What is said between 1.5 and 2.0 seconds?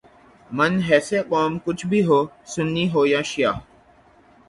کچھ